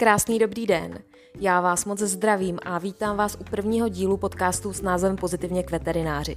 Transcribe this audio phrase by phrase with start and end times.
[0.00, 0.98] Krásný dobrý den.
[1.40, 5.70] Já vás moc zdravím a vítám vás u prvního dílu podcastu s názvem Pozitivně k
[5.70, 6.36] veterináři.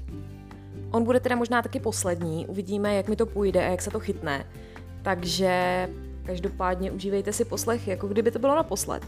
[0.92, 4.00] On bude teda možná taky poslední, uvidíme, jak mi to půjde a jak se to
[4.00, 4.52] chytne.
[5.04, 5.90] Takže
[6.26, 9.04] každopádně užívejte si poslech, jako kdyby to bylo naposled.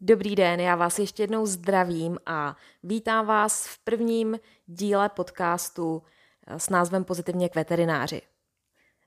[0.00, 6.02] Dobrý den, já vás ještě jednou zdravím a vítám vás v prvním díle podcastu
[6.46, 8.22] s názvem Pozitivně k veterináři.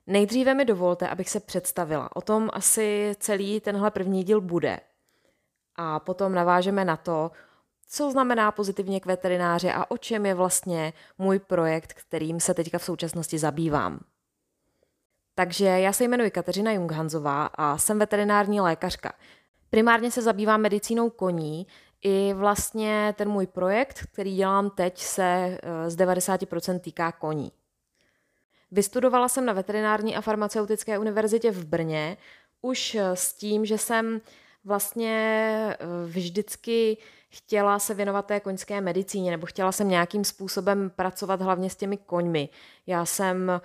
[0.06, 2.16] Nejdříve mi dovolte, abych se představila.
[2.16, 4.80] O tom asi celý tenhle první díl bude.
[5.76, 7.30] A potom navážeme na to,
[7.88, 12.78] co znamená pozitivně k veterináři a o čem je vlastně můj projekt, kterým se teďka
[12.78, 14.00] v současnosti zabývám.
[15.34, 19.12] Takže já se jmenuji Kateřina Junghanzová a jsem veterinární lékařka.
[19.70, 21.66] Primárně se zabývám medicínou koní,
[22.02, 27.52] i vlastně ten můj projekt, který dělám teď, se eh, z 90% týká koní.
[28.70, 32.16] Vystudovala jsem na veterinární a farmaceutické univerzitě v Brně
[32.62, 34.20] už eh, s tím, že jsem
[34.64, 35.16] vlastně
[35.70, 36.96] eh, vždycky
[37.28, 41.96] chtěla se věnovat té koňské medicíně, nebo chtěla jsem nějakým způsobem pracovat hlavně s těmi
[41.96, 42.48] koňmi.
[42.86, 43.60] Já jsem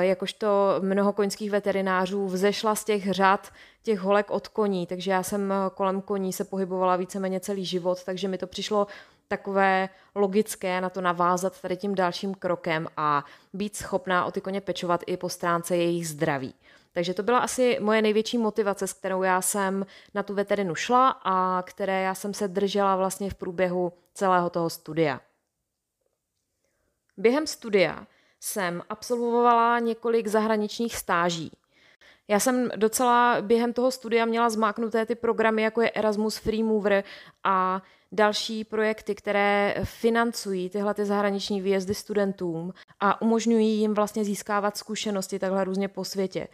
[0.00, 5.54] jakožto mnoho koňských veterinářů vzešla z těch řad těch holek od koní, takže já jsem
[5.74, 8.86] kolem koní se pohybovala víceméně celý život, takže mi to přišlo
[9.28, 14.60] takové logické na to navázat tady tím dalším krokem a být schopná o ty koně
[14.60, 16.54] pečovat i po stránce jejich zdraví.
[16.92, 21.08] Takže to byla asi moje největší motivace, s kterou já jsem na tu veterinu šla
[21.24, 25.20] a které já jsem se držela vlastně v průběhu celého toho studia.
[27.16, 28.06] Během studia
[28.40, 31.50] jsem absolvovala několik zahraničních stáží.
[32.28, 37.04] Já jsem docela během toho studia měla zmáknuté ty programy, jako je Erasmus Free Mover
[37.44, 44.76] a další projekty, které financují tyhle ty zahraniční výjezdy studentům a umožňují jim vlastně získávat
[44.76, 46.48] zkušenosti takhle různě po světě.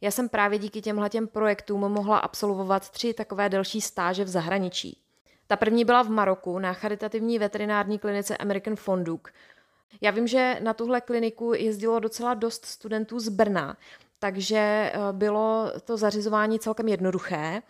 [0.00, 5.00] Já jsem právě díky těmhle těm projektům mohla absolvovat tři takové delší stáže v zahraničí.
[5.46, 9.32] Ta první byla v Maroku na charitativní veterinární klinice American Fonduk.
[10.00, 13.76] Já vím, že na tuhle kliniku jezdilo docela dost studentů z Brna,
[14.18, 17.62] takže eh, bylo to zařizování celkem jednoduché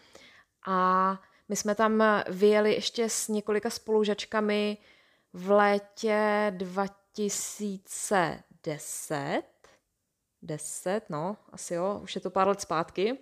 [0.66, 4.78] a my jsme tam vyjeli ještě s několika spolužačkami
[5.32, 9.42] v létě 2010.
[10.42, 13.18] 10, no, asi jo, už je to pár let zpátky.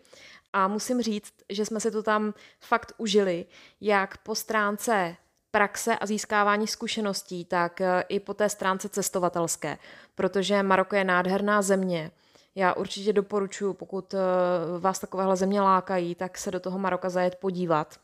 [0.53, 3.47] A musím říct, že jsme se to tam fakt užili,
[3.81, 5.17] jak po stránce
[5.55, 9.79] praxe a získávání zkušeností, tak eh, i po té stránce cestovatelské,
[10.15, 12.11] protože Maroko je nádherná země.
[12.55, 14.19] Já určitě doporučuji, pokud eh,
[14.79, 17.95] vás takovéhle země lákají, tak se do toho Maroka zajet podívat.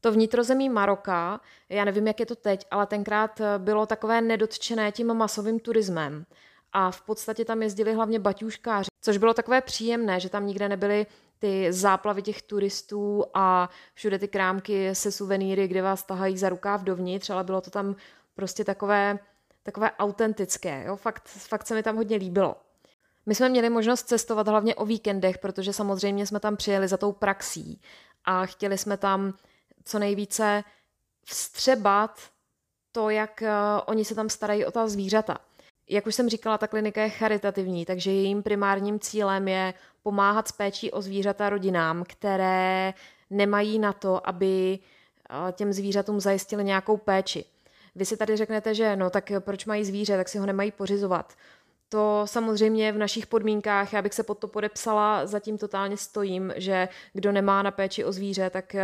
[0.00, 4.92] To vnitrozemí Maroka, já nevím, jak je to teď, ale tenkrát eh, bylo takové nedotčené
[4.92, 6.26] tím masovým turismem.
[6.72, 11.06] A v podstatě tam jezdili hlavně baťuškáři, což bylo takové příjemné, že tam nikde nebyly
[11.44, 16.82] ty záplavy těch turistů a všude ty krámky se suvenýry, kde vás tahají za rukáv
[16.82, 17.96] dovnitř, ale bylo to tam
[18.34, 19.18] prostě takové,
[19.62, 20.84] takové autentické.
[20.86, 20.96] Jo?
[20.96, 22.56] Fakt, fakt se mi tam hodně líbilo.
[23.26, 27.12] My jsme měli možnost cestovat hlavně o víkendech, protože samozřejmě jsme tam přijeli za tou
[27.12, 27.80] praxí
[28.24, 29.34] a chtěli jsme tam
[29.84, 30.64] co nejvíce
[31.24, 32.20] vstřebat
[32.92, 33.48] to, jak uh,
[33.86, 35.38] oni se tam starají o ta zvířata.
[35.88, 39.74] Jak už jsem říkala, ta klinika je charitativní, takže jejím primárním cílem je
[40.04, 42.94] pomáhat s péčí o zvířata rodinám, které
[43.30, 44.78] nemají na to, aby
[45.52, 47.44] těm zvířatům zajistili nějakou péči.
[47.94, 51.32] Vy si tady řeknete, že no tak proč mají zvíře, tak si ho nemají pořizovat.
[51.88, 56.88] To samozřejmě v našich podmínkách, já bych se pod to podepsala, zatím totálně stojím, že
[57.12, 58.76] kdo nemá na péči o zvíře, tak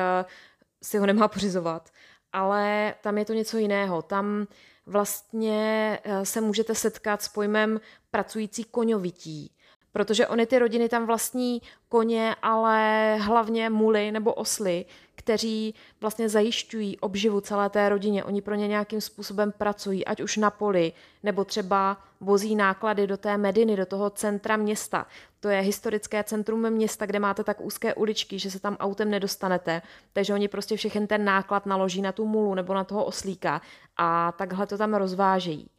[0.83, 1.91] si ho nemá pořizovat.
[2.33, 4.03] Ale tam je to něco jiného.
[4.03, 4.47] Tam
[4.87, 9.53] vlastně se můžete setkat s pojmem pracující koňovití
[9.93, 14.85] protože oni ty rodiny tam vlastní koně, ale hlavně muly nebo osly,
[15.15, 18.25] kteří vlastně zajišťují obživu celé té rodině.
[18.25, 20.93] Oni pro ně nějakým způsobem pracují, ať už na poli,
[21.23, 25.07] nebo třeba vozí náklady do té Mediny, do toho centra města.
[25.41, 29.83] To je historické centrum města, kde máte tak úzké uličky, že se tam autem nedostanete,
[30.13, 33.61] takže oni prostě všechen ten náklad naloží na tu mulu nebo na toho oslíka
[33.97, 35.71] a takhle to tam rozvážejí.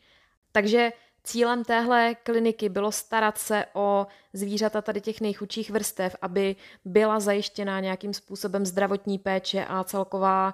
[0.51, 0.91] Takže
[1.23, 7.79] Cílem téhle kliniky bylo starat se o zvířata tady těch nejchudších vrstev, aby byla zajištěná
[7.79, 10.53] nějakým způsobem zdravotní péče a celková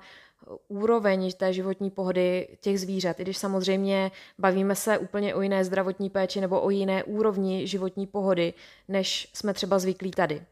[0.68, 3.19] úroveň té životní pohody těch zvířat.
[3.19, 8.08] I když samozřejmě bavíme se úplně o jiné zdravotní péči nebo o jiné úrovni životní
[8.08, 8.54] pohody,
[8.88, 10.46] než jsme třeba zvyklí tady.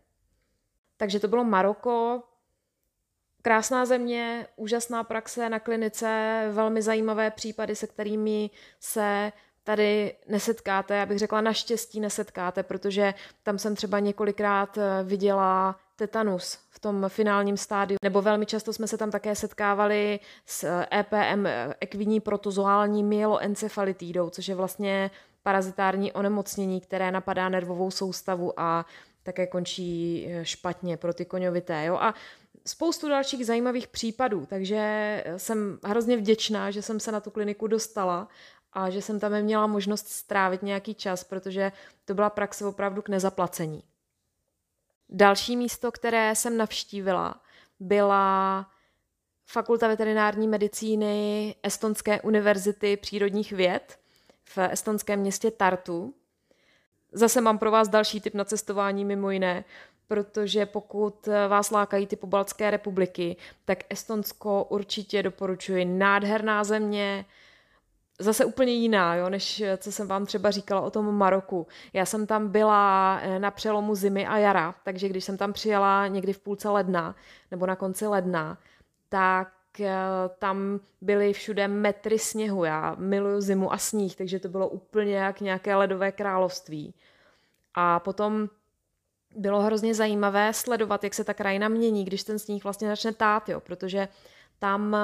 [0.97, 2.23] Takže to bylo Maroko,
[3.41, 9.31] krásná země, úžasná praxe na klinice, velmi zajímavé případy, se kterými se
[9.65, 13.13] tady nesetkáte, já bych řekla naštěstí nesetkáte, protože
[13.43, 17.97] tam jsem třeba několikrát eh, viděla tetanus v tom finálním stádiu.
[18.03, 21.45] Nebo velmi často jsme se tam také setkávali s EPM,
[21.79, 25.11] ekvidní protozoální myeloencefalitidou, což je vlastně
[25.43, 28.85] parazitární onemocnění, které napadá nervovou soustavu a
[29.23, 31.85] také končí eh, špatně pro ty koňovité.
[31.85, 31.95] Jo?
[31.95, 32.13] A
[32.67, 38.27] spoustu dalších zajímavých případů, takže jsem hrozně vděčná, že jsem se na tu kliniku dostala
[38.75, 41.71] a že jsem tam měla možnost strávit nějaký čas, protože
[42.05, 43.83] to byla praxe opravdu k nezaplacení.
[45.09, 47.41] Další místo, které jsem navštívila,
[47.79, 48.65] byla
[49.47, 53.99] Fakulta veterinární medicíny Estonské univerzity přírodních věd
[54.43, 56.13] v estonském městě Tartu.
[57.11, 59.63] Zase mám pro vás další tip na cestování mimo jiné,
[60.07, 65.85] protože pokud vás lákají ty pobaltské republiky, tak Estonsko určitě doporučuji.
[65.85, 67.25] Nádherná země,
[68.19, 71.67] zase úplně jiná, jo, než co jsem vám třeba říkala o tom Maroku.
[71.93, 76.07] Já jsem tam byla eh, na přelomu zimy a jara, takže když jsem tam přijela
[76.07, 77.15] někdy v půlce ledna
[77.51, 78.57] nebo na konci ledna,
[79.09, 79.93] tak eh,
[80.39, 82.63] tam byly všude metry sněhu.
[82.63, 86.93] Já miluju zimu a sníh, takže to bylo úplně jak nějaké ledové království.
[87.73, 88.49] A potom
[89.35, 93.49] bylo hrozně zajímavé sledovat, jak se ta krajina mění, když ten sníh vlastně začne tát,
[93.49, 94.07] jo, protože
[94.59, 94.97] tam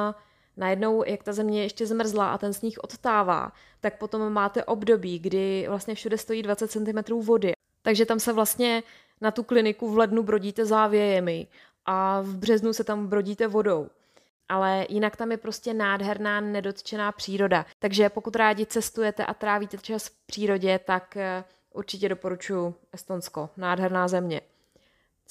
[0.57, 5.65] najednou, jak ta země ještě zmrzla a ten sníh odtává, tak potom máte období, kdy
[5.67, 7.51] vlastně všude stojí 20 cm vody.
[7.81, 8.83] Takže tam se vlastně
[9.21, 11.47] na tu kliniku v lednu brodíte závějemi
[11.85, 13.87] a v březnu se tam brodíte vodou.
[14.49, 17.65] Ale jinak tam je prostě nádherná, nedotčená příroda.
[17.79, 21.43] Takže pokud rádi cestujete a trávíte čas v přírodě, tak eh,
[21.73, 23.49] určitě doporučuji Estonsko.
[23.57, 24.41] Nádherná země.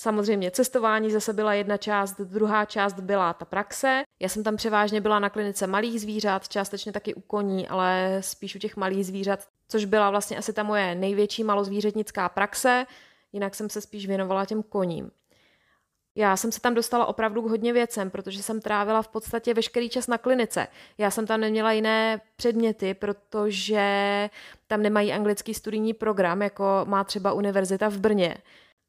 [0.00, 4.02] Samozřejmě cestování zase byla jedna část, druhá část byla ta praxe.
[4.20, 8.54] Já jsem tam převážně byla na klinice malých zvířat, částečně taky u koní, ale spíš
[8.54, 12.86] u těch malých zvířat, což byla vlastně asi ta moje největší malozvířetnická praxe,
[13.32, 15.10] jinak jsem se spíš věnovala těm koním.
[16.14, 19.88] Já jsem se tam dostala opravdu k hodně věcem, protože jsem trávila v podstatě veškerý
[19.88, 20.66] čas na klinice.
[20.98, 23.80] Já jsem tam neměla jiné předměty, protože
[24.66, 28.36] tam nemají anglický studijní program, jako má třeba univerzita v Brně.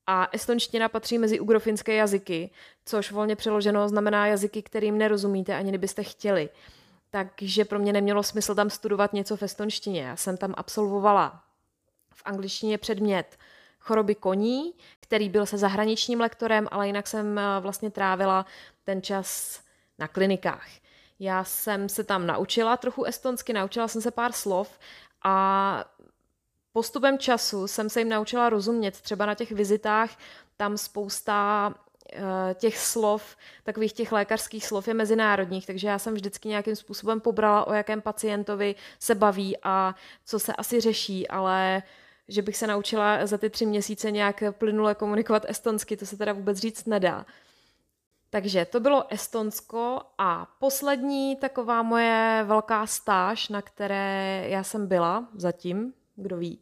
[0.07, 2.49] A estonština patří mezi ugrofinské jazyky,
[2.85, 6.49] což volně přeloženo znamená jazyky, kterým nerozumíte, ani kdybyste chtěli.
[7.09, 10.01] Takže pro mě nemělo smysl tam studovat něco v estonštině.
[10.01, 11.43] Já jsem tam absolvovala
[12.13, 13.37] v angličtině předmět
[13.79, 18.45] choroby koní, který byl se zahraničním lektorem, ale jinak jsem eh, vlastně trávila
[18.83, 19.59] ten čas
[19.99, 20.67] na klinikách.
[21.19, 24.79] Já jsem se tam naučila trochu estonsky, naučila jsem se pár slov
[25.23, 25.85] a
[26.73, 29.01] postupem času jsem se jim naučila rozumět.
[29.01, 30.17] Třeba na těch vizitách
[30.57, 31.73] tam spousta
[32.13, 32.21] eh,
[32.53, 37.67] těch slov, takových těch lékařských slov je mezinárodních, takže já jsem vždycky nějakým způsobem pobrala,
[37.67, 39.95] o jakém pacientovi se baví a
[40.25, 41.83] co se asi řeší, ale
[42.27, 46.33] že bych se naučila za ty tři měsíce nějak plynule komunikovat estonsky, to se teda
[46.33, 47.25] vůbec říct nedá.
[48.29, 55.27] Takže to bylo Estonsko a poslední taková moje velká stáž, na které já jsem byla
[55.35, 56.59] zatím, kdo ví,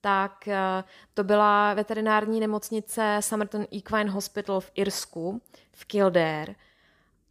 [0.00, 0.84] tak eh,
[1.14, 6.54] to byla veterinární nemocnice Somerton Equine Hospital v Irsku, v Kildare.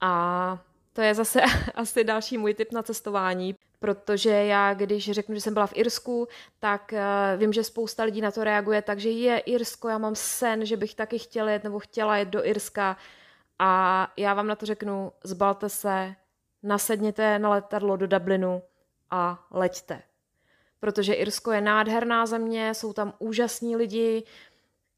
[0.02, 0.58] A
[0.94, 1.42] to je zase
[1.76, 6.28] asi další můj tip na cestování, protože já, když řeknu, že jsem byla v Irsku,
[6.60, 10.16] tak uh, vím, že spousta lidí na to reaguje tak, že je Irsko, já mám
[10.16, 12.98] sen, že bych taky chtěla jet nebo chtěla jet do Irska.
[13.60, 16.16] A já vám na to řeknu, zbalte se,
[16.64, 18.62] nasedněte na letadlo do Dublinu
[19.12, 20.02] a leďte
[20.80, 24.24] protože Irsko je nádherná země, jsou tam úžasní lidi,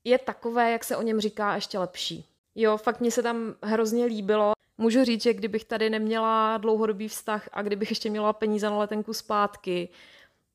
[0.03, 2.25] je takové, jak se o něm říká, ještě lepší.
[2.55, 4.53] Jo, fakt mě se tam hrozně líbilo.
[4.77, 9.13] Můžu říct, že kdybych tady neměla dlouhodobý vztah a kdybych ještě měla peníze na letenku
[9.13, 9.89] zpátky,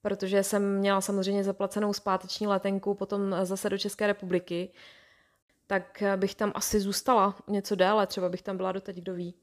[0.02, 4.68] protože jsem měla samozřejmě zaplacenou zpáteční letenku potom zase do České republiky,
[5.66, 9.34] tak bych tam asi zůstala něco déle, třeba bych tam byla doteď, kdo ví.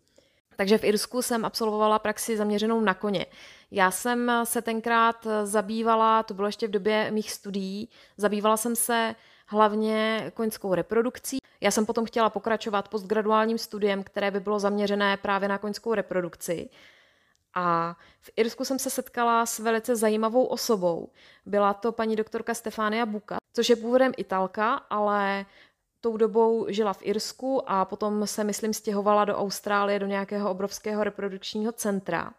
[0.59, 3.25] Takže v Irsku jsem absolvovala praxi zaměřenou na koně.
[3.71, 9.15] Já jsem se tenkrát zabývala, to bylo ještě v době mých studií, zabývala jsem se
[9.45, 11.37] hlavně koňskou reprodukcí.
[11.61, 16.69] Já jsem potom chtěla pokračovat postgraduálním studiem, které by bylo zaměřené právě na koňskou reprodukci.
[17.53, 21.09] A v Irsku jsem se setkala s velice zajímavou osobou.
[21.45, 25.45] Byla to paní doktorka Stefania Buka, což je původem Italka, ale
[26.01, 31.03] tou dobou žila v Irsku a potom se, myslím, stěhovala do Austrálie, do nějakého obrovského
[31.03, 32.33] reprodukčního centra.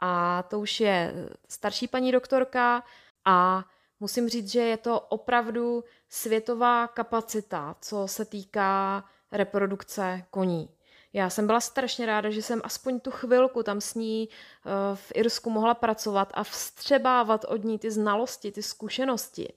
[0.00, 1.14] A to už je
[1.48, 2.82] starší paní doktorka
[3.24, 3.64] a
[4.00, 10.68] musím říct, že je to opravdu světová kapacita, co se týká reprodukce koní.
[11.12, 15.12] Já jsem byla strašně ráda, že jsem aspoň tu chvilku tam s ní uh, v
[15.14, 19.52] Irsku mohla pracovat a vstřebávat od ní ty znalosti, ty zkušenosti.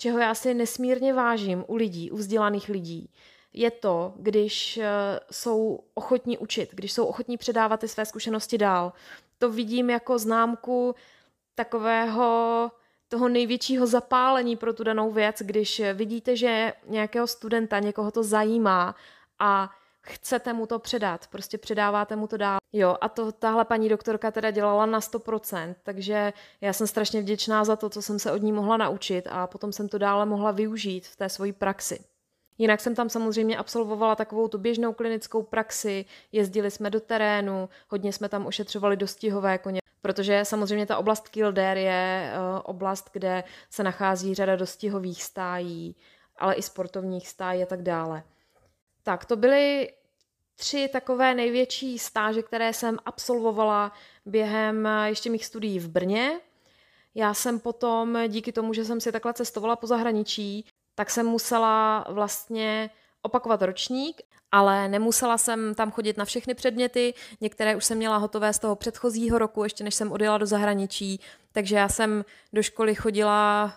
[0.00, 3.10] Čeho já si nesmírně vážím u lidí, u vzdělaných lidí,
[3.52, 4.84] je to, když uh,
[5.30, 8.92] jsou ochotní učit, když jsou ochotní předávat ty své zkušenosti dál.
[9.38, 10.94] To vidím jako známku
[11.54, 12.70] takového
[13.08, 18.94] toho největšího zapálení pro tu danou věc, když vidíte, že nějakého studenta, někoho to zajímá
[19.38, 19.70] a
[20.12, 22.58] chcete mu to předat, prostě předáváte mu to dál.
[22.72, 27.64] Jo, a to tahle paní doktorka teda dělala na 100%, takže já jsem strašně vděčná
[27.64, 30.50] za to, co jsem se od ní mohla naučit a potom jsem to dále mohla
[30.50, 32.04] využít v té svojí praxi.
[32.58, 38.12] Jinak jsem tam samozřejmě absolvovala takovou tu běžnou klinickou praxi, jezdili jsme do terénu, hodně
[38.12, 43.82] jsme tam ošetřovali dostihové koně, protože samozřejmě ta oblast Kildare je uh, oblast, kde se
[43.82, 45.96] nachází řada dostihových stájí,
[46.36, 48.22] ale i sportovních stájí a tak dále.
[49.02, 49.92] Tak to byly
[50.60, 53.92] tři takové největší stáže, které jsem absolvovala
[54.26, 56.40] během eh, ještě mých studií v Brně.
[57.14, 60.64] Já jsem potom, díky tomu, že jsem si takhle cestovala po zahraničí,
[60.94, 62.90] tak jsem musela vlastně
[63.22, 68.52] opakovat ročník, ale nemusela jsem tam chodit na všechny předměty, některé už jsem měla hotové
[68.52, 71.20] z toho předchozího roku, ještě než jsem odjela do zahraničí,
[71.52, 73.72] takže já jsem do školy chodila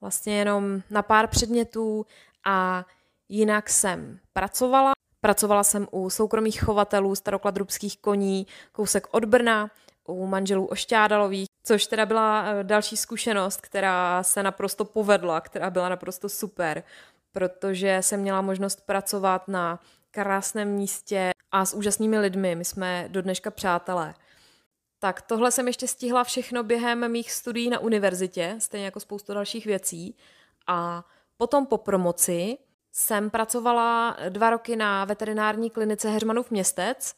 [0.00, 2.06] vlastně jenom na pár předmětů
[2.44, 2.84] a
[3.28, 4.95] jinak jsem pracovala.
[5.26, 9.70] Pracovala jsem u soukromých chovatelů starokladrubských koní, kousek od Brna,
[10.04, 15.88] u manželů Ošťádalových, což teda byla eh, další zkušenost, která se naprosto povedla, která byla
[15.88, 16.82] naprosto super,
[17.32, 19.80] protože jsem měla možnost pracovat na
[20.10, 22.54] krásném místě a s úžasnými lidmi.
[22.54, 24.14] My jsme do dneška přátelé.
[24.98, 29.66] Tak tohle jsem ještě stihla všechno během mých studií na univerzitě, stejně jako spoustu dalších
[29.66, 30.16] věcí.
[30.66, 31.04] A
[31.36, 32.58] potom po promoci
[32.96, 37.14] jsem pracovala dva roky na veterinární klinice Heřmanův městec,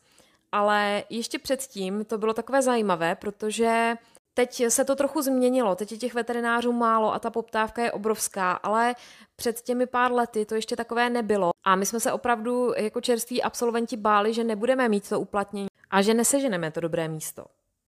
[0.53, 3.97] ale ještě předtím to bylo takové zajímavé, protože
[4.35, 8.53] Teď se to trochu změnilo, teď je těch veterinářů málo a ta poptávka je obrovská,
[8.53, 8.95] ale
[9.37, 11.51] před těmi pár lety to ještě takové nebylo.
[11.65, 16.03] A my jsme se opravdu jako čerství absolventi báli, že nebudeme mít to uplatnění a
[16.03, 17.45] že neseženeme to dobré místo.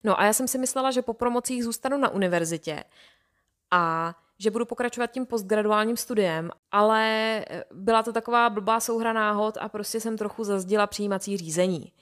[0.04, 2.84] No a já jsem si myslela, že po promocích zůstanu na univerzitě
[3.70, 9.68] a že budu pokračovat tím postgraduálním studiem, ale byla to taková blbá souhra náhod a
[9.68, 11.92] prostě jsem trochu zazdila přijímací řízení.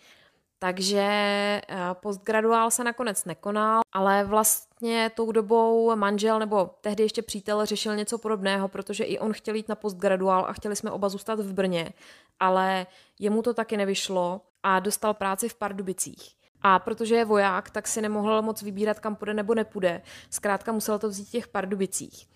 [0.59, 1.63] Takže eh,
[1.93, 8.19] postgraduál se nakonec nekonal, ale vlastně tou dobou manžel nebo tehdy ještě přítel řešil něco
[8.19, 11.93] podobného, protože i on chtěl jít na postgraduál a chtěli jsme oba zůstat v Brně,
[12.41, 12.87] ale
[13.19, 16.44] jemu to taky nevyšlo a dostal práci v Pardubicích.
[16.67, 20.03] A protože je voják, tak si nemohl moc vybírat, kam půjde nebo nepůjde.
[20.31, 22.27] Zkrátka musel to vzít v těch Pardubicích.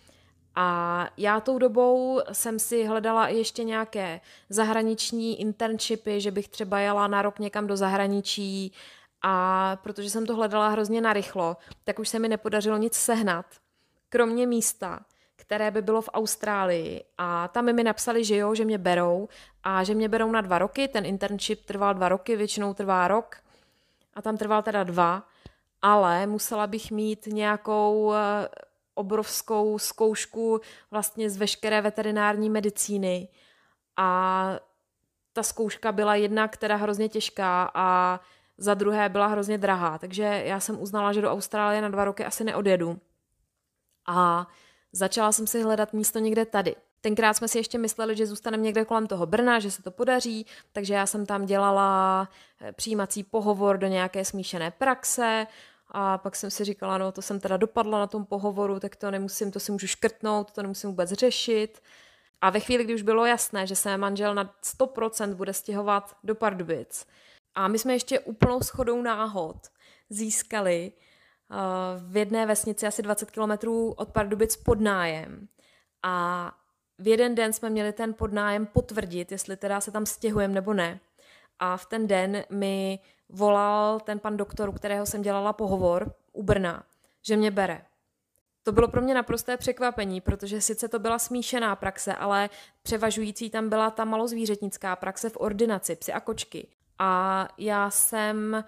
[0.55, 7.07] A já tou dobou jsem si hledala ještě nějaké zahraniční internshipy, že bych třeba jela
[7.07, 8.73] na rok někam do zahraničí
[9.23, 13.47] a protože jsem to hledala hrozně narychlo, tak už se mi nepodařilo nic sehnat,
[14.09, 15.01] kromě místa,
[15.37, 17.05] které by bylo v Austrálii.
[17.19, 19.29] A tam mi napsali, že jo, že mě berou
[19.63, 20.89] a že mě berou na dva roky.
[20.89, 23.37] Ten internship trval dva roky, většinou trvá rok
[24.19, 25.29] a tam trval teda dva,
[25.83, 28.49] ale musela bych mít nějakou eh,
[28.95, 30.61] obrovskou zkoušku
[30.91, 33.29] vlastně z veškeré veterinární medicíny
[33.97, 34.51] a
[35.33, 38.21] ta zkouška byla jedna, která hrozně těžká a
[38.57, 42.25] za druhé byla hrozně drahá, takže já jsem uznala, že do Austrálie na dva roky
[42.25, 43.01] asi neodjedu.
[44.07, 44.47] A
[44.93, 46.77] začala jsem si hledat místo někde tady.
[47.01, 50.47] Tenkrát jsme si ještě mysleli, že zůstaneme někde kolem toho Brna, že se to podaří,
[50.73, 52.29] takže já jsem tam dělala
[52.61, 55.47] eh, přijímací pohovor do nějaké smíšené praxe,
[55.91, 59.11] a pak jsem si říkala, no to jsem teda dopadla na tom pohovoru, tak to
[59.11, 61.83] nemusím, to si můžu škrtnout, to nemusím vůbec řešit.
[62.41, 66.35] A ve chvíli, kdy už bylo jasné, že se manžel na 100% bude stěhovat do
[66.35, 67.07] Pardubic,
[67.59, 69.57] a my jsme ještě úplnou schodou náhod
[70.11, 71.57] získali uh,
[72.13, 75.49] v jedné vesnici asi 20 kilometrů od Pardubic podnájem.
[76.03, 76.53] A
[76.99, 81.01] v jeden den jsme měli ten podnájem potvrdit, jestli teda se tam stěhujeme nebo ne.
[81.59, 86.43] A v ten den mi volal ten pan doktor, u kterého jsem dělala pohovor u
[86.43, 86.85] Brna,
[87.23, 87.83] že mě bere.
[88.63, 92.51] To bylo pro mě naprosté překvapení, protože sice to byla smíšená praxe, ale
[92.83, 96.69] převažující tam byla ta malozvířetnická praxe v ordinaci, psy a kočky.
[96.99, 98.65] A já jsem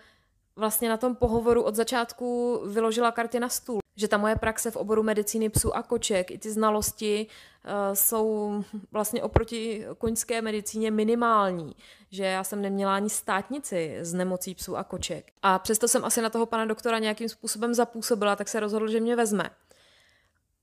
[0.56, 4.76] vlastně na tom pohovoru od začátku vyložila karty na stůl že ta moje praxe v
[4.76, 7.26] oboru medicíny psů a koček, i ty znalosti
[7.64, 11.76] uh, jsou vlastně oproti koňské medicíně minimální,
[12.10, 15.32] že já jsem neměla ani státnici z nemocí psů a koček.
[15.42, 19.00] A přesto jsem asi na toho pana doktora nějakým způsobem zapůsobila, tak se rozhodl, že
[19.00, 19.50] mě vezme.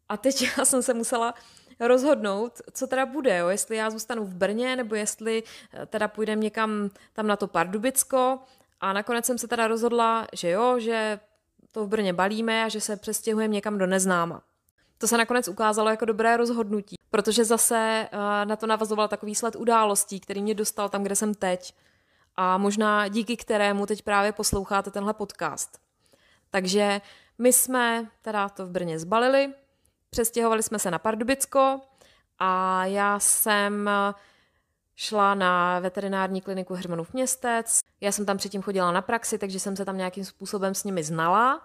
[0.10, 1.34] A teď já jsem se musela
[1.80, 3.48] rozhodnout, co teda bude, jo?
[3.48, 8.40] jestli já zůstanu v Brně, nebo jestli eh, teda půjdem někam tam na to Pardubicko.
[8.80, 11.20] A nakonec jsem se teda rozhodla, že jo, že
[11.78, 14.42] to v Brně balíme a že se přestěhujeme někam do neznáma.
[14.98, 19.56] To se nakonec ukázalo jako dobré rozhodnutí, protože zase eh, na to navazoval takový sled
[19.56, 21.74] událostí, který mě dostal tam, kde jsem teď
[22.36, 25.80] a možná díky kterému teď právě posloucháte tenhle podcast.
[26.50, 27.02] Takže
[27.38, 29.54] my jsme teda to v Brně zbalili,
[30.10, 31.82] přestěhovali jsme se na Pardubicko
[32.40, 33.90] a já jsem
[34.96, 37.80] šla na veterinární kliniku Hermanův městec.
[38.02, 41.04] Já jsem tam předtím chodila na praxi, takže jsem se tam nějakým způsobem s nimi
[41.04, 41.62] znala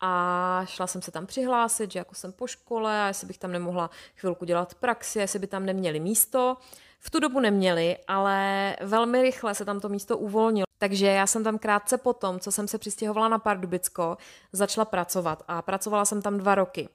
[0.00, 3.52] a šla jsem se tam přihlásit, že jako jsem po škole a jestli bych tam
[3.52, 6.56] nemohla chvilku dělat praxi, jestli by tam neměli místo.
[6.98, 10.64] V tu dobu neměli, ale velmi rychle se tam to místo uvolnilo.
[10.78, 14.16] Takže já jsem tam krátce potom, co jsem se přistěhovala na Pardubicko,
[14.52, 16.88] začala pracovat a pracovala jsem tam dva roky.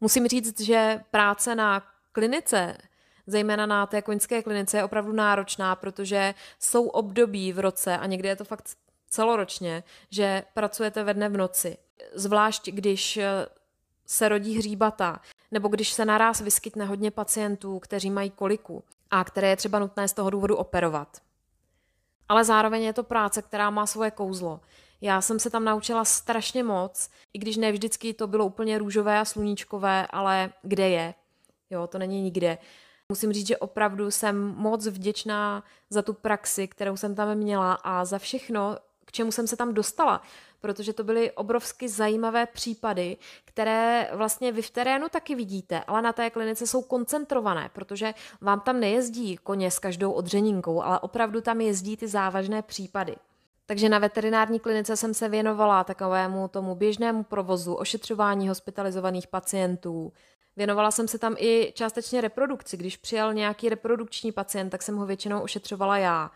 [0.00, 2.76] Musím říct, že práce na klinice,
[3.30, 8.28] zejména na té koňské klinice, je opravdu náročná, protože jsou období v roce a někdy
[8.28, 8.76] je to fakt
[9.08, 11.76] celoročně, že pracujete ve dne v noci.
[12.14, 13.18] Zvlášť když
[14.06, 15.20] se rodí hříbata,
[15.50, 20.08] nebo když se naraz vyskytne hodně pacientů, kteří mají koliku a které je třeba nutné
[20.08, 21.18] z toho důvodu operovat.
[22.28, 24.60] Ale zároveň je to práce, která má svoje kouzlo.
[25.00, 29.18] Já jsem se tam naučila strašně moc, i když ne vždycky to bylo úplně růžové
[29.18, 31.14] a sluníčkové, ale kde je?
[31.70, 32.58] Jo, to není nikde.
[33.10, 38.04] Musím říct, že opravdu jsem moc vděčná za tu praxi, kterou jsem tam měla a
[38.04, 40.22] za všechno, k čemu jsem se tam dostala
[40.60, 46.12] protože to byly obrovsky zajímavé případy, které vlastně vy v terénu taky vidíte, ale na
[46.12, 51.60] té klinice jsou koncentrované, protože vám tam nejezdí koně s každou odřeninkou, ale opravdu tam
[51.60, 53.16] jezdí ty závažné případy.
[53.66, 60.12] Takže na veterinární klinice jsem se věnovala takovému tomu běžnému provozu, ošetřování hospitalizovaných pacientů.
[60.56, 62.76] Věnovala jsem se tam i částečně reprodukci.
[62.76, 66.30] Když přijel nějaký reprodukční pacient, tak jsem ho většinou ošetřovala já.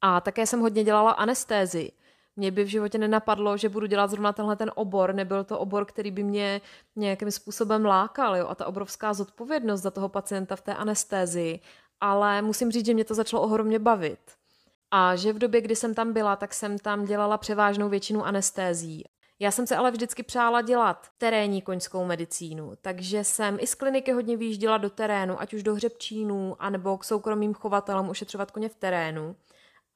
[0.00, 1.92] A také jsem hodně dělala anestézi.
[2.36, 5.14] Mě by v životě nenapadlo, že budu dělat zrovna tenhle ten obor.
[5.14, 6.60] Nebyl to obor, který by mě
[6.96, 8.36] nějakým způsobem lákal.
[8.36, 8.48] Jo?
[8.48, 11.60] A ta obrovská zodpovědnost za toho pacienta v té anestézii.
[12.00, 14.20] Ale musím říct, že mě to začalo ohromně bavit.
[14.90, 19.04] A že v době, kdy jsem tam byla, tak jsem tam dělala převážnou většinu anestézí.
[19.42, 24.12] Já jsem se ale vždycky přála dělat terénní koňskou medicínu, takže jsem i z kliniky
[24.12, 28.74] hodně výjížděla do terénu, ať už do hřebčínů, anebo k soukromým chovatelům ošetřovat koně v
[28.74, 29.36] terénu.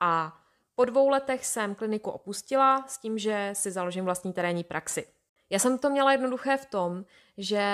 [0.00, 0.38] A
[0.74, 5.06] po dvou letech jsem kliniku opustila s tím, že si založím vlastní terénní praxi.
[5.50, 7.04] Já jsem to měla jednoduché v tom,
[7.38, 7.64] že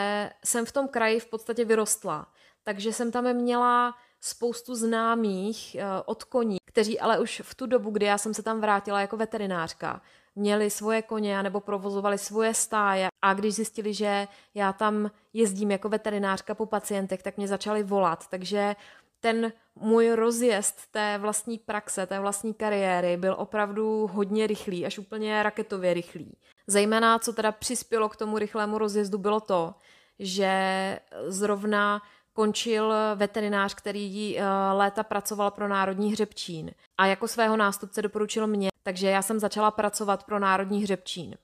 [0.44, 2.26] jsem v tom kraji v podstatě vyrostla,
[2.62, 7.90] takže jsem tam měla spoustu známých uh, od koní, kteří ale už v tu dobu,
[7.90, 10.02] kdy já jsem se tam vrátila jako veterinářka,
[10.35, 13.09] měli svoje koně nebo provozovali svoje stáje.
[13.23, 18.29] A když zjistili, že já tam jezdím jako veterinářka po pacientech, tak mě začali volat,
[18.29, 18.77] takže
[19.21, 25.43] ten můj rozjezd té vlastní praxe, té vlastní kariéry byl opravdu hodně rychlý, až úplně
[25.43, 26.37] raketově rychlý.
[26.66, 29.75] Zejména, co teda přispělo k tomu rychlému rozjezdu, bylo to,
[30.19, 36.71] že zrovna končil veterinář, který eh, léta pracoval pro Národní hřebčín.
[36.99, 41.37] A jako svého nástupce doporučil mě, takže já jsem začala pracovat pro Národní hřebčín.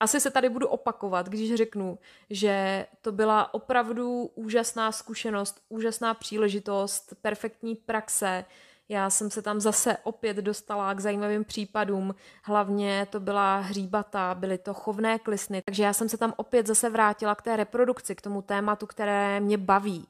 [0.00, 1.98] Asi se tady budu opakovat, když řeknu,
[2.30, 8.44] že to byla opravdu úžasná zkušenost, úžasná příležitost, perfektní praxe.
[8.88, 12.14] Já jsem se tam zase opět dostala k zajímavým případům.
[12.42, 16.90] Hlavně to byla hříbata, byly to chovné klisny, takže já jsem se tam opět zase
[16.90, 20.06] vrátila k té reprodukci, k tomu tématu, které mě baví.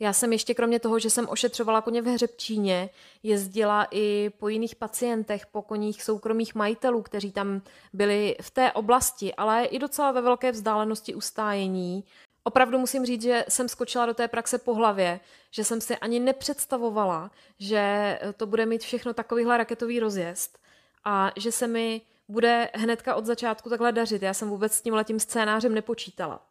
[0.00, 2.90] Já jsem ještě kromě toho, že jsem ošetřovala koně v Hřebčíně,
[3.22, 9.34] jezdila i po jiných pacientech, po koních soukromých majitelů, kteří tam byli v té oblasti,
[9.34, 12.04] ale i docela ve velké vzdálenosti ustájení.
[12.44, 16.20] Opravdu musím říct, že jsem skočila do té praxe po hlavě, že jsem si ani
[16.20, 20.58] nepředstavovala, že to bude mít všechno takovýhle raketový rozjezd
[21.04, 24.22] a že se mi bude hnedka od začátku takhle dařit.
[24.22, 26.47] Já jsem vůbec s tím scénářem nepočítala.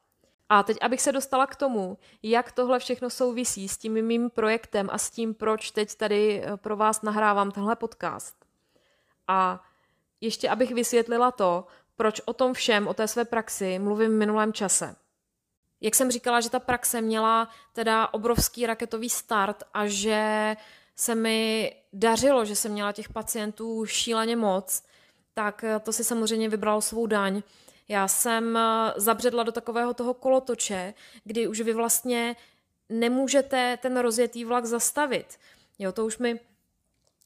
[0.49, 4.89] A teď, abych se dostala k tomu, jak tohle všechno souvisí s tím mým projektem
[4.91, 8.35] a s tím, proč teď tady eh, pro vás nahrávám tenhle podcast.
[9.27, 9.63] A
[10.21, 14.53] ještě abych vysvětlila to, proč o tom všem, o té své praxi mluvím v minulém
[14.53, 14.95] čase.
[15.81, 20.55] Jak jsem říkala, že ta praxe měla teda obrovský raketový start a že
[20.95, 24.83] se mi dařilo, že jsem měla těch pacientů šíleně moc,
[25.33, 27.43] tak eh, to si samozřejmě vybralo svou daň.
[27.87, 32.35] Já jsem eh, zabředla do takového toho kolotoče, kdy už vy vlastně
[32.89, 35.37] nemůžete ten rozjetý vlak zastavit.
[35.79, 36.39] Jo, to už mi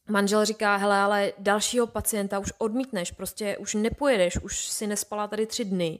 [0.09, 5.45] manžel říká, hele, ale dalšího pacienta už odmítneš, prostě už nepojedeš, už si nespala tady
[5.45, 5.99] tři dny.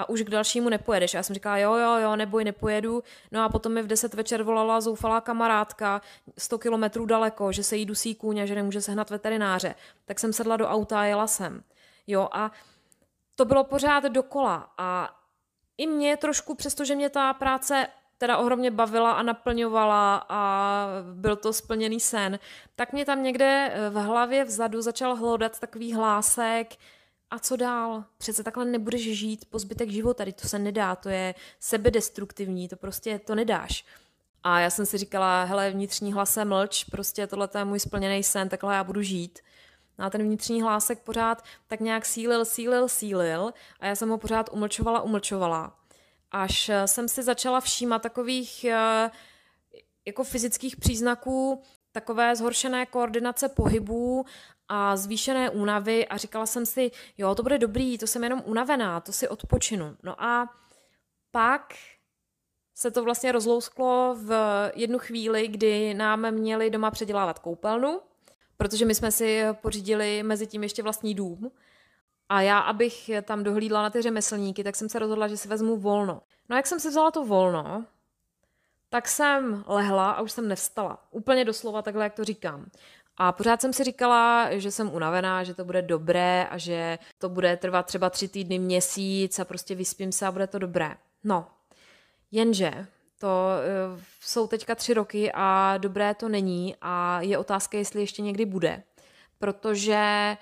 [0.00, 1.14] a už k dalšímu nepojedeš.
[1.14, 3.02] Já jsem říkala, jo, jo, jo, neboj, nepojedu.
[3.32, 6.02] No a potom mi v 10 večer volala zoufalá kamarádka
[6.38, 9.74] 100 kilometrů daleko, že se jí dusí kůň a že nemůže sehnat veterináře.
[10.04, 11.62] Tak jsem sedla do auta a jela jsem.
[12.06, 12.52] Jo, a
[13.38, 14.72] to bylo pořád dokola.
[14.78, 15.10] A
[15.76, 17.86] i mě trošku, přestože mě ta práce
[18.18, 22.38] teda ohromně bavila a naplňovala a byl to splněný sen,
[22.76, 26.76] tak mě tam někde v hlavě vzadu začal hlodat takový hlásek,
[27.30, 28.04] a co dál?
[28.18, 33.18] Přece takhle nebudeš žít po zbytek života, to se nedá, to je sebedestruktivní, to prostě
[33.18, 33.84] to nedáš.
[34.42, 38.48] A já jsem si říkala, hele, vnitřní hlase mlč, prostě tohle je můj splněný sen,
[38.48, 39.38] takhle já budu žít.
[39.98, 44.18] No a ten vnitřní hlásek pořád tak nějak sílil, sílil, sílil a já jsem ho
[44.18, 45.78] pořád umlčovala, umlčovala.
[46.30, 49.10] Až jsem si začala všímat takových eh,
[50.06, 54.26] jako fyzických příznaků, takové zhoršené koordinace pohybů
[54.68, 59.00] a zvýšené únavy a říkala jsem si, jo, to bude dobrý, to jsem jenom unavená,
[59.00, 59.96] to si odpočinu.
[60.02, 60.54] No a
[61.30, 61.74] pak
[62.74, 64.32] se to vlastně rozlousklo v
[64.74, 68.00] jednu chvíli, kdy nám měli doma předělávat koupelnu,
[68.58, 71.50] protože my jsme si pořídili mezi tím ještě vlastní dům.
[72.28, 75.76] A já, abych tam dohlídla na ty řemeslníky, tak jsem se rozhodla, že si vezmu
[75.76, 76.22] volno.
[76.48, 77.84] No jak jsem si vzala to volno,
[78.88, 81.04] tak jsem lehla a už jsem nevstala.
[81.10, 82.66] Úplně doslova takhle, jak to říkám.
[83.16, 87.28] A pořád jsem si říkala, že jsem unavená, že to bude dobré a že to
[87.28, 90.96] bude trvat třeba tři týdny, měsíc a prostě vyspím se a bude to dobré.
[91.24, 91.46] No,
[92.30, 92.86] jenže
[93.18, 98.22] to uh, jsou teďka tři roky a dobré to není a je otázka, jestli ještě
[98.22, 98.82] někdy bude.
[99.38, 100.36] Protože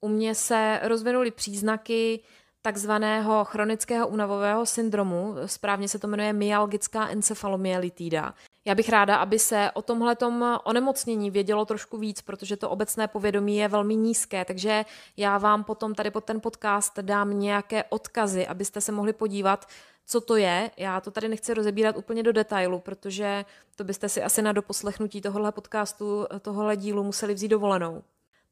[0.00, 2.20] u mě se rozvinuly příznaky
[2.62, 8.34] takzvaného chronického únavového syndromu, správně se to jmenuje myalgická encefalomyelitída.
[8.64, 13.56] Já bych ráda, aby se o tomhletom onemocnění vědělo trošku víc, protože to obecné povědomí
[13.56, 14.84] je velmi nízké, takže
[15.16, 19.66] já vám potom tady pod ten podcast dám nějaké odkazy, abyste se mohli podívat,
[20.06, 20.70] co to je.
[20.76, 23.44] Já to tady nechci rozebírat úplně do detailu, protože
[23.76, 28.02] to byste si asi na doposlechnutí tohohle podcastu, tohohle dílu museli vzít dovolenou.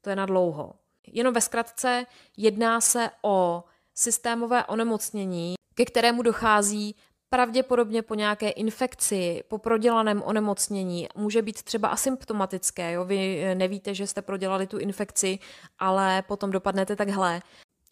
[0.00, 0.72] To je na dlouho.
[1.06, 6.96] Jenom ve zkratce jedná se o systémové onemocnění, ke kterému dochází
[7.30, 13.04] pravděpodobně po nějaké infekci, po prodělaném onemocnění, může být třeba asymptomatické, jo?
[13.04, 15.38] vy nevíte, že jste prodělali tu infekci,
[15.78, 17.42] ale potom dopadnete takhle.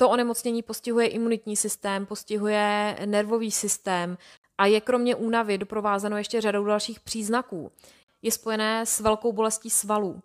[0.00, 4.18] To onemocnění postihuje imunitní systém, postihuje nervový systém
[4.58, 7.72] a je kromě únavy doprovázeno ještě řadou dalších příznaků.
[8.22, 10.22] Je spojené s velkou bolestí svalů.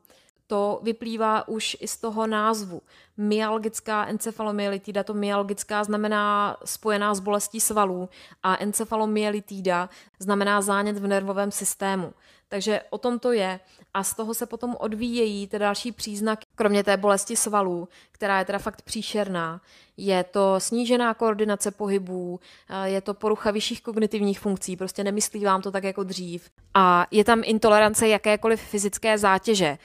[0.48, 2.82] To vyplývá už i z toho názvu.
[3.18, 8.10] Myalgická encefalomyelitída, to myalgická znamená spojená s bolestí svalů
[8.44, 12.14] a encefalomyelitída znamená zánět v nervovém systému.
[12.50, 13.60] Takže o tom to je
[13.94, 18.46] a z toho se potom odvíjejí ty další příznaky, kromě té bolesti svalů, která je
[18.46, 19.62] teda fakt příšerná.
[19.98, 22.40] Je to snížená koordinace pohybů,
[22.84, 26.50] je to porucha vyšších kognitivních funkcí, prostě nemyslí vám to tak jako dřív.
[26.74, 29.78] A je tam intolerance jakékoliv fyzické zátěže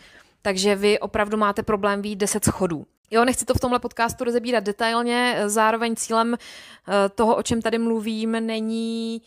[0.42, 2.86] takže vy opravdu máte problém výjít 10 schodů.
[3.10, 7.78] Jo, nechci to v tomhle podcastu rozebírat detailně, zároveň cílem eh, toho, o čem tady
[7.78, 9.22] mluvím, není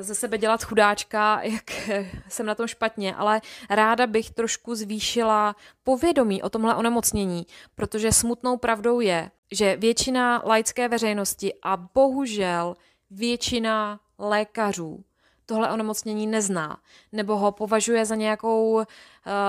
[0.00, 1.90] ze sebe dělat chudáčka, jak
[2.28, 8.56] jsem na tom špatně, ale ráda bych trošku zvýšila povědomí o tomhle onemocnění, protože smutnou
[8.56, 12.76] pravdou je, že většina laické veřejnosti a bohužel
[13.10, 15.04] většina lékařů
[15.46, 16.78] tohle onemocnění nezná,
[17.12, 18.82] nebo ho považuje za nějakou uh,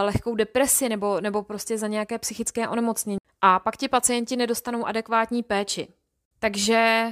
[0.01, 3.17] lehkou depresi, nebo, nebo prostě za nějaké psychické onemocnění.
[3.41, 5.87] A pak ti pacienti nedostanou adekvátní péči.
[6.39, 7.11] Takže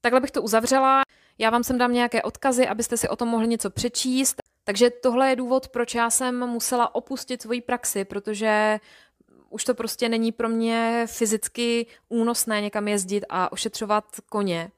[0.00, 1.02] takhle bych to uzavřela.
[1.38, 4.36] Já vám sem dám nějaké odkazy, abyste si o tom mohli něco přečíst.
[4.64, 8.80] Takže tohle je důvod, proč já jsem musela opustit svoji praxi, protože
[9.50, 14.70] už to prostě není pro mě fyzicky únosné někam jezdit a ošetřovat koně.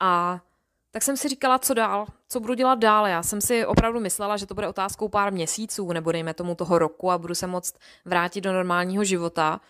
[0.00, 0.40] A
[0.90, 3.06] tak jsem si říkala, co dál, co budu dělat dál.
[3.06, 6.78] Já jsem si opravdu myslela, že to bude otázkou pár měsíců, nebo dejme tomu toho
[6.78, 9.60] roku a budu se moct vrátit do normálního života,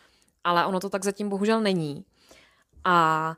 [0.44, 2.04] ale ono to tak zatím bohužel není.
[2.84, 3.34] A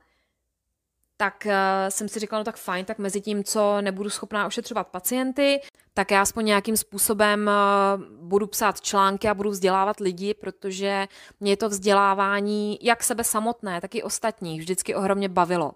[1.16, 1.52] tak uh,
[1.88, 5.60] jsem si říkala, no tak fajn, tak mezi tím, co nebudu schopná ošetřovat pacienty,
[5.94, 11.08] tak já aspoň nějakým způsobem uh, budu psát články a budu vzdělávat lidi, protože
[11.40, 15.72] mě to vzdělávání, jak sebe samotné, tak i ostatních, vždycky ohromně bavilo.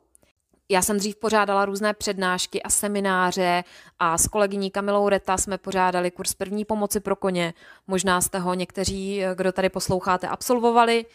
[0.68, 3.64] Já jsem dřív pořádala různé přednášky a semináře
[3.98, 7.54] a s kolegyní Kamilou Reta jsme pořádali kurz první pomoci pro koně.
[7.86, 11.06] Možná jste ho někteří, kdo tady posloucháte, absolvovali.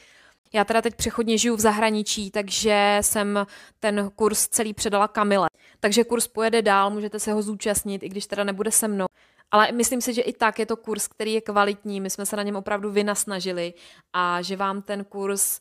[0.53, 3.45] Já teda teď přechodně žiju v zahraničí, takže jsem
[3.79, 5.49] ten kurz celý předala Kamile.
[5.79, 9.05] Takže kurz pojede dál, můžete se ho zúčastnit, i když teda nebude se mnou.
[9.51, 12.35] Ale myslím si, že i tak je to kurz, který je kvalitní, my jsme se
[12.35, 13.73] na něm opravdu vynasnažili
[14.13, 15.59] a že vám ten kurz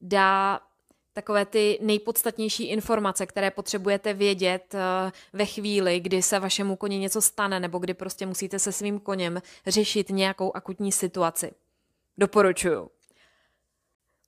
[0.00, 0.60] dá
[1.16, 7.22] takové ty nejpodstatnější informace, které potřebujete vědět eh, ve chvíli, kdy se vašemu koni něco
[7.22, 11.52] stane, nebo kdy prostě musíte se svým koněm řešit nějakou akutní situaci.
[12.18, 12.90] Doporučuju.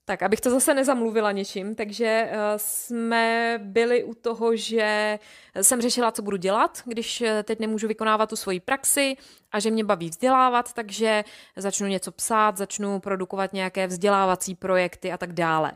[0.04, 5.18] Tak, abych to zase nezamluvila něčím, takže uh, jsme byli u toho, že
[5.62, 9.16] jsem řešila, co budu dělat, když eh, teď nemůžu vykonávat tu svoji praxi
[9.52, 11.24] a že mě baví vzdělávat, takže
[11.56, 15.72] začnu něco psát, začnu produkovat nějaké vzdělávací projekty a tak dále.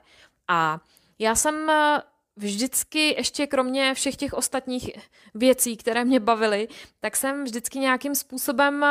[0.48, 0.81] A
[1.23, 2.03] já jsem eh,
[2.37, 4.91] vždycky, ještě kromě všech těch ostatních
[5.35, 6.69] věcí, které mě bavily,
[7.01, 8.87] tak jsem vždycky nějakým způsobem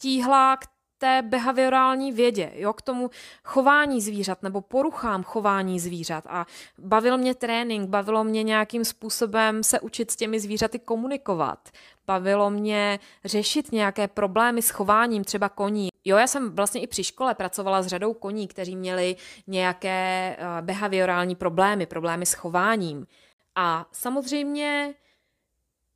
[0.00, 0.66] tíhla k
[0.98, 3.10] té behaviorální vědě, jo, k tomu
[3.44, 6.24] chování zvířat nebo poruchám chování zvířat.
[6.28, 6.46] A
[6.78, 11.68] bavil mě trénink, bavilo mě nějakým způsobem se učit s těmi zvířaty komunikovat.
[12.06, 15.88] Bavilo mě řešit nějaké problémy s chováním třeba koní.
[16.08, 19.16] Jo, já jsem vlastně i při škole pracovala s řadou koní, kteří měli
[19.46, 23.06] nějaké eh, behaviorální problémy, problémy s chováním.
[23.54, 24.94] A samozřejmě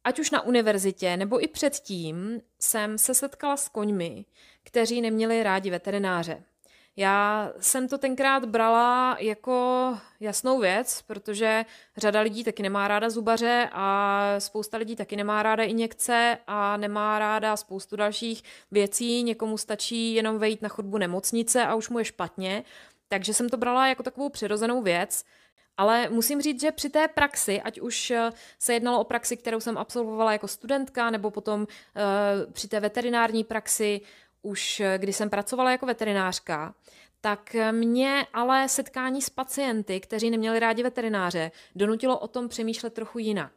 [0.04, 4.24] ať už na univerzitě nebo i předtím jsem se setkala s koňmi,
[4.62, 6.42] kteří neměli rádi veterináře.
[6.96, 11.64] Já jsem to tenkrát brala jako jasnou věc, protože
[11.96, 17.18] řada lidí taky nemá ráda zubaře a spousta lidí taky nemá ráda injekce a nemá
[17.18, 19.22] ráda spoustu dalších věcí.
[19.22, 22.64] Někomu stačí jenom vejít na chodbu nemocnice a už mu je špatně.
[23.08, 25.24] Takže jsem to brala jako takovou přirozenou věc.
[25.76, 28.12] Ale musím říct, že při té praxi, ať už
[28.58, 33.44] se jednalo o praxi, kterou jsem absolvovala jako studentka, nebo potom uh, při té veterinární
[33.44, 34.00] praxi,
[34.42, 36.74] už eh, když jsem pracovala jako veterinářka,
[37.20, 43.18] tak mě ale setkání s pacienty, kteří neměli rádi veterináře, donutilo o tom přemýšlet trochu
[43.18, 43.52] jinak.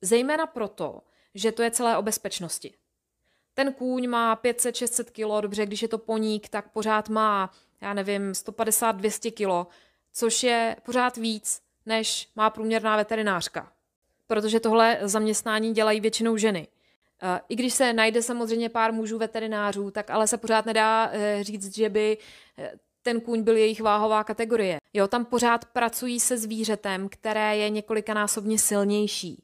[0.00, 1.00] Zejména proto,
[1.34, 2.74] že to je celé o bezpečnosti.
[3.54, 8.32] Ten kůň má 500-600 kg, dobře, když je to poník, tak pořád má, já nevím,
[8.32, 9.70] 150-200 kg,
[10.12, 13.72] což je pořád víc, než má průměrná veterinářka.
[14.26, 16.68] Protože tohle zaměstnání dělají většinou ženy.
[17.48, 21.74] I když se najde samozřejmě pár mužů veterinářů, tak ale se pořád nedá eh, říct,
[21.74, 22.18] že by
[22.58, 24.78] eh, ten kůň byl jejich váhová kategorie.
[24.92, 29.42] Jo, tam pořád pracují se zvířetem, které je několikanásobně silnější.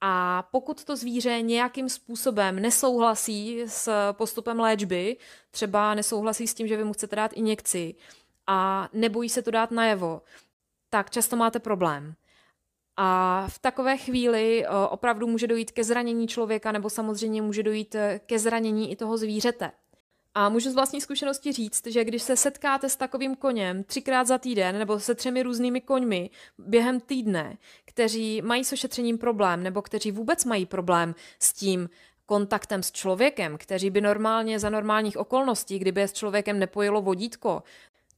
[0.00, 5.16] A pokud to zvíře nějakým způsobem nesouhlasí s postupem léčby,
[5.50, 7.94] třeba nesouhlasí s tím, že vy mu chcete dát injekci
[8.46, 10.22] a nebojí se to dát najevo,
[10.90, 12.14] tak často máte problém.
[13.00, 17.94] A v takové chvíli eh, opravdu může dojít ke zranění člověka, nebo samozřejmě může dojít
[17.94, 19.70] eh, ke zranění i toho zvířete.
[20.34, 24.38] A můžu z vlastní zkušenosti říct, že když se setkáte s takovým koněm třikrát za
[24.38, 30.12] týden nebo se třemi různými koňmi během týdne, kteří mají s ošetřením problém nebo kteří
[30.12, 31.88] vůbec mají problém s tím
[32.26, 37.62] kontaktem s člověkem, kteří by normálně za normálních okolností, kdyby s člověkem nepojilo vodítko,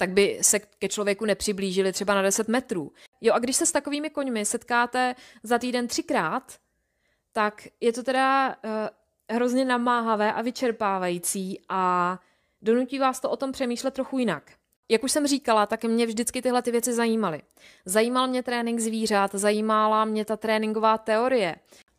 [0.00, 2.92] tak by se ke člověku nepřiblížili třeba na 10 metrů.
[3.20, 6.56] Jo, a když se s takovými koňmi setkáte za týden třikrát,
[7.32, 8.70] tak je to teda uh,
[9.30, 12.18] hrozně namáhavé a vyčerpávající a
[12.62, 14.52] donutí vás to o tom přemýšlet trochu jinak.
[14.88, 17.42] Jak už jsem říkala, tak mě vždycky tyhle ty věci zajímaly.
[17.84, 21.56] Zajímal mě trénink zvířat, zajímala mě ta tréninková teorie.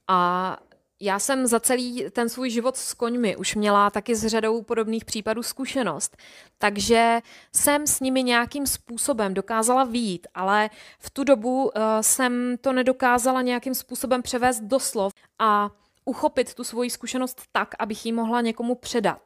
[0.08, 0.58] A
[1.02, 5.06] já jsem za celý ten svůj život s koňmi už měla taky s řadou podobných
[5.06, 6.18] případů zkušenost,
[6.58, 7.20] takže
[7.56, 13.42] jsem s nimi nějakým způsobem dokázala výjít, ale v tu dobu uh, jsem to nedokázala
[13.42, 15.72] nějakým způsobem převést do slov a
[16.06, 19.22] uchopit tu svoji zkušenost tak, abych ji mohla někomu předat.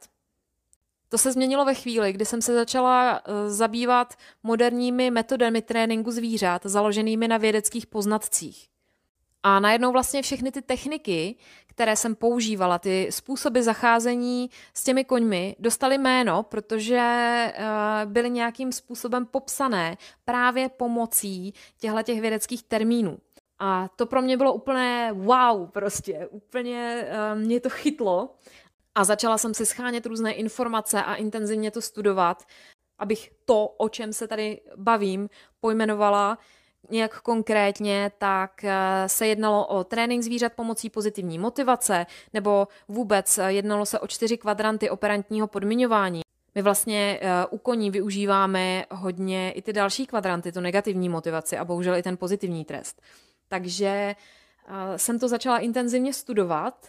[1.08, 6.62] To se změnilo ve chvíli, kdy jsem se začala uh, zabývat moderními metodami tréninku zvířat,
[6.64, 8.75] založenými na vědeckých poznatcích.
[9.48, 15.56] A najednou vlastně všechny ty techniky, které jsem používala, ty způsoby zacházení s těmi koňmi,
[15.58, 23.18] dostaly jméno, protože uh, byly nějakým způsobem popsané právě pomocí těchto těch vědeckých termínů.
[23.58, 28.34] A to pro mě bylo úplně wow, prostě, úplně uh, mě to chytlo.
[28.94, 32.44] A začala jsem si schánět různé informace a intenzivně to studovat,
[32.98, 35.28] abych to, o čem se tady bavím,
[35.60, 36.38] pojmenovala
[36.90, 38.74] nějak konkrétně, tak eh,
[39.06, 44.36] se jednalo o trénink zvířat pomocí pozitivní motivace, nebo vůbec eh, jednalo se o čtyři
[44.36, 46.20] kvadranty operantního podmiňování.
[46.54, 51.64] My vlastně uh, u koní využíváme hodně i ty další kvadranty, tu negativní motivaci a
[51.64, 53.02] bohužel i ten pozitivní trest.
[53.48, 54.14] Takže
[54.96, 56.88] jsem to začala intenzivně studovat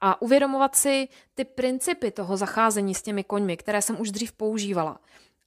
[0.00, 5.00] a uvědomovat si ty principy toho zacházení s těmi koňmi, které jsem už dřív používala.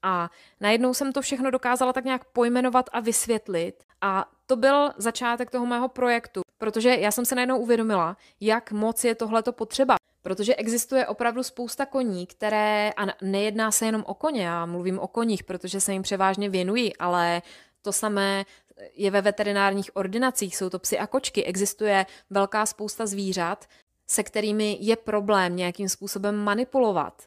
[0.03, 3.83] A najednou jsem to všechno dokázala tak nějak pojmenovat a vysvětlit.
[4.01, 9.03] A to byl začátek toho mého projektu, protože já jsem se najednou uvědomila, jak moc
[9.03, 9.95] je tohleto potřeba.
[10.21, 15.07] Protože existuje opravdu spousta koní, které, a nejedná se jenom o koně, já mluvím o
[15.07, 17.41] koních, protože se jim převážně věnuji, ale
[17.81, 18.45] To samé
[18.93, 21.43] je ve veterinárních ordinacích, jsou to psy a kočky.
[21.43, 23.65] Existuje velká spousta zvířat,
[24.07, 27.23] se kterými je problém nějakým způsobem manipulovat.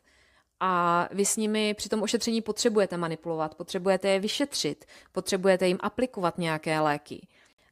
[0.65, 6.39] A vy s nimi při tom ošetření potřebujete manipulovat, potřebujete je vyšetřit, potřebujete jim aplikovat
[6.39, 7.27] nějaké léky.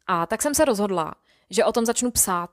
[0.07, 1.15] A tak jsem se rozhodla,
[1.51, 2.51] že o tom začnu psát.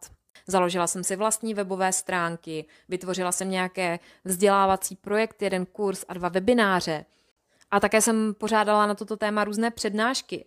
[0.47, 6.29] Založila jsem si vlastní webové stránky, vytvořila jsem nějaké vzdělávací projekty, jeden kurz a dva
[6.29, 7.05] webináře.
[7.71, 10.45] A také jsem pořádala na toto téma různé přednášky.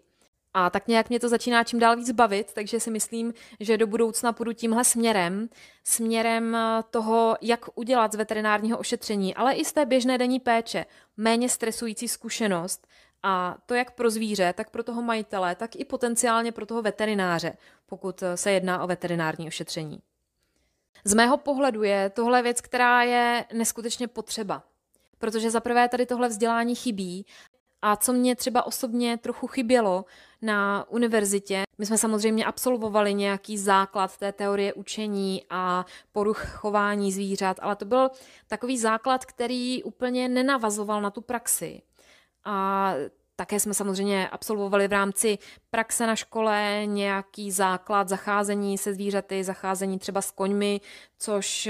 [0.55, 3.87] A tak nějak mě to začíná čím dál víc bavit, takže si myslím, že do
[3.87, 5.49] budoucna půjdu tímhle směrem,
[5.85, 6.57] směrem
[6.91, 10.87] toho, jak udělat z veterinárního ošetření, ale i z té běžné denní péče
[11.17, 12.87] méně stresující zkušenost
[13.23, 17.57] a to jak pro zvíře, tak pro toho majitele, tak i potenciálně pro toho veterináře,
[17.87, 19.99] pokud se jedná o veterinární ošetření.
[21.05, 24.63] Z mého pohledu je tohle věc, která je neskutečně potřeba.
[25.19, 27.27] Protože za prvé tady tohle vzdělání chybí
[27.83, 30.05] a co mě třeba osobně trochu chybělo
[30.43, 37.57] na univerzitě, my jsme samozřejmě absolvovali nějaký základ té teorie učení a poruch chování zvířat,
[37.63, 38.11] ale to byl
[38.49, 41.83] takový základ, který úplně nenavazoval na tu praxi.
[42.45, 42.93] A
[43.37, 45.39] také jsme samozřejmě absolvovali v rámci
[45.71, 50.81] praxe na škole nějaký základ zacházení se zvířaty, zacházení třeba s koňmi,
[51.19, 51.69] což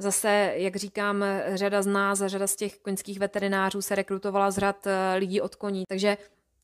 [0.00, 4.58] zase, jak říkám, řada z nás a řada z těch koňských veterinářů se rekrutovala z
[4.58, 5.84] řad eh, lidí od koní.
[5.88, 6.16] Takže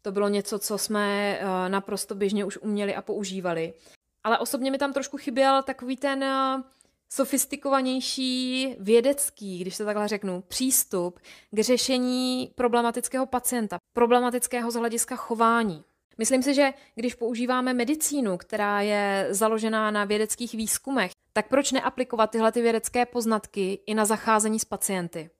[0.03, 3.75] to bylo něco, co jsme eh, naprosto běžně už uměli a používali.
[4.25, 6.25] Ale osobně mi tam trošku chyběl takový ten
[7.13, 11.19] sofistikovanější vědecký, když to takhle řeknu, přístup
[11.51, 15.85] k řešení problematického pacienta, problematického z hlediska chování.
[16.19, 22.31] Myslím si, že když používáme medicínu, která je založená na vědeckých výzkumech, tak proč neaplikovat
[22.31, 25.31] tyhle ty vědecké poznatky i na zacházení s pacienty?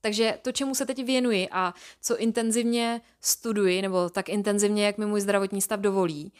[0.00, 5.06] Takže to, čemu se teď věnuji a co intenzivně studuji, nebo tak intenzivně, jak mi
[5.06, 6.32] můj zdravotní stav dovolí,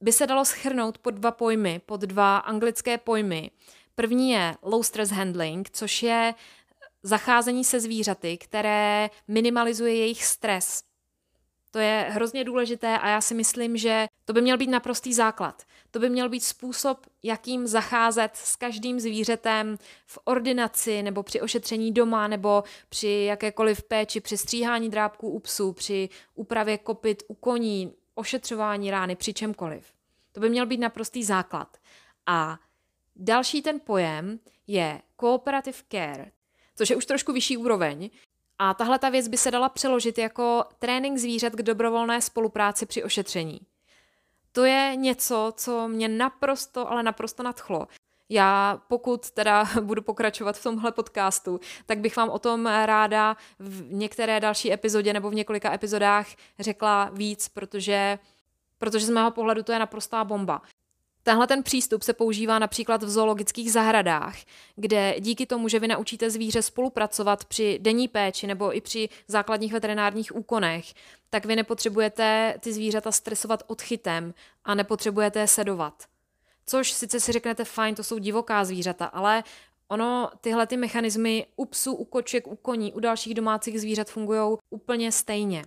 [0.00, 3.50] by se dalo schrnout pod dva pojmy, pod dva anglické pojmy.
[3.94, 6.34] První je low stress handling, což je
[7.02, 10.82] zacházení se zvířaty, které minimalizuje jejich stres.
[11.74, 15.62] To je hrozně důležité a já si myslím, že to by měl být naprostý základ.
[15.90, 21.92] To by měl být způsob, jakým zacházet s každým zvířetem v ordinaci nebo při ošetření
[21.92, 27.94] doma nebo při jakékoliv péči, při stříhání drápků u psů, při úpravě kopit u koní,
[28.14, 29.92] ošetřování rány při čemkoliv.
[30.32, 31.76] To by měl být naprostý základ.
[32.26, 32.58] A
[33.16, 36.30] další ten pojem je cooperative care,
[36.76, 38.10] což je už trošku vyšší úroveň.
[38.58, 43.04] A tahle ta věc by se dala přeložit jako trénink zvířat k dobrovolné spolupráci při
[43.04, 43.60] ošetření.
[44.52, 47.86] To je něco, co mě naprosto, ale naprosto nadchlo.
[48.28, 53.92] Já pokud teda budu pokračovat v tomhle podcastu, tak bych vám o tom ráda v
[53.92, 56.26] některé další epizodě nebo v několika epizodách
[56.58, 58.18] řekla víc, protože,
[58.78, 60.62] protože z mého pohledu to je naprostá bomba.
[61.26, 64.36] Tenhle ten přístup se používá například v zoologických zahradách,
[64.76, 69.72] kde díky tomu, že vy naučíte zvíře spolupracovat při denní péči nebo i při základních
[69.72, 70.94] veterinárních úkonech,
[71.30, 74.34] tak vy nepotřebujete ty zvířata stresovat odchytem
[74.64, 76.04] a nepotřebujete je sedovat.
[76.66, 79.44] Což sice si řeknete, fajn, to jsou divoká zvířata, ale
[79.88, 84.56] ono, tyhle ty mechanismy u psů, u koček, u koní, u dalších domácích zvířat fungují
[84.70, 85.64] úplně stejně.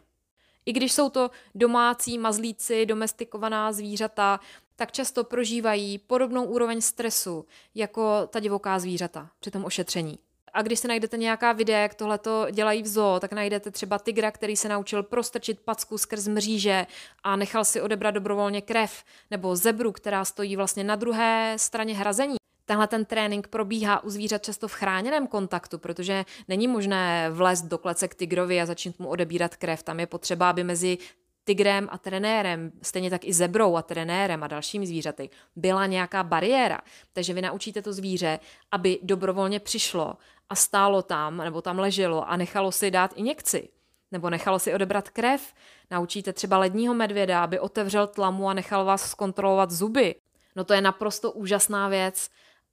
[0.68, 4.40] I když jsou to domácí mazlíci, domestikovaná zvířata,
[4.76, 10.20] tak často prožívají podobnou úroveň stresu jako ta divoká zvířata při tom ošetření.
[10.54, 14.00] A když se najdete nějaká videa, jak tohle to dělají v zoo, tak najdete třeba
[14.00, 16.88] tygra, který se naučil prostrčit packu skrz mříže
[17.24, 22.37] a nechal si odebrat dobrovolně krev, nebo zebru, která stojí vlastně na druhé straně hrazení.
[22.68, 27.78] Tenhle ten trénink probíhá u zvířat často v chráněném kontaktu, protože není možné vlézt do
[27.78, 29.84] klece k tigrovi a začít mu odebírat krev.
[29.84, 30.98] Tam je potřeba, aby mezi
[31.46, 36.82] tigrem a trenérem, stejně tak i zebrou a trenérem a dalšími zvířaty, byla nějaká bariéra.
[37.14, 38.40] Takže vy naučíte to zvíře,
[38.72, 40.18] aby dobrovolně přišlo
[40.50, 43.70] a stálo tam, nebo tam leželo a nechalo si dát injekci,
[44.12, 45.54] nebo nechalo si odebrat krev.
[45.92, 50.16] Naučíte třeba ledního medvěda, aby otevřel tlamu a nechal vás zkontrolovat zuby.
[50.56, 52.30] No to je naprosto úžasná věc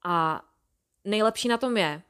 [0.07, 0.41] a
[1.05, 2.01] nejlepší na tom je,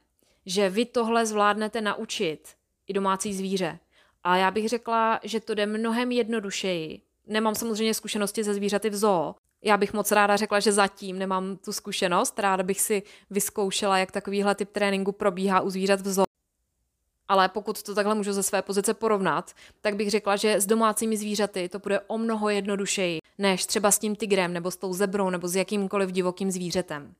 [0.46, 2.48] že vy tohle zvládnete naučit
[2.86, 3.78] i domácí zvíře.
[4.24, 7.00] A já bych řekla, že to jde mnohem jednodušeji.
[7.26, 9.34] Nemám samozřejmě zkušenosti ze zvířaty v zoo.
[9.62, 12.38] Já bych moc ráda řekla, že zatím nemám tu zkušenost.
[12.38, 16.26] Ráda bych si vyzkoušela, jak takovýhle typ tréninku probíhá u zvířat v zoo.
[17.28, 21.16] Ale pokud to takhle můžu ze své pozice porovnat, tak bych řekla, že s domácími
[21.16, 25.30] zvířaty to bude o mnoho jednodušeji, než třeba s tím tigrem nebo s tou zebrou
[25.30, 27.14] nebo s jakýmkoliv divokým zvířetem.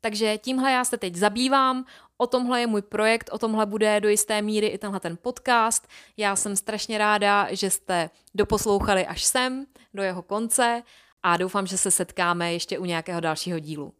[0.00, 1.84] Takže tímhle já se teď zabývám,
[2.20, 5.88] O tomhle je můj projekt, o tomhle bude do jisté míry i tenhle ten podcast.
[6.16, 10.82] Já jsem strašně ráda, že jste doposlouchali až sem, do jeho konce
[11.22, 13.94] a doufám, že se setkáme ještě u nějakého dalšího dílu.